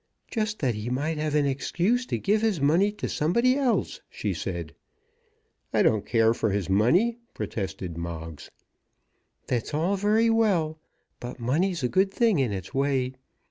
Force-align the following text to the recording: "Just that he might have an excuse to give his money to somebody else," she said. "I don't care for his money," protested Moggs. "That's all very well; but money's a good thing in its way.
"Just 0.31 0.57
that 0.57 0.73
he 0.73 0.89
might 0.89 1.19
have 1.19 1.35
an 1.35 1.45
excuse 1.45 2.07
to 2.07 2.17
give 2.17 2.41
his 2.41 2.59
money 2.59 2.91
to 2.93 3.07
somebody 3.07 3.55
else," 3.55 4.01
she 4.09 4.33
said. 4.33 4.73
"I 5.73 5.83
don't 5.83 6.07
care 6.07 6.33
for 6.33 6.49
his 6.49 6.67
money," 6.71 7.19
protested 7.35 7.99
Moggs. 7.99 8.49
"That's 9.45 9.75
all 9.75 9.97
very 9.97 10.31
well; 10.31 10.79
but 11.19 11.39
money's 11.39 11.83
a 11.83 11.87
good 11.87 12.11
thing 12.11 12.39
in 12.39 12.51
its 12.51 12.73
way. 12.73 13.13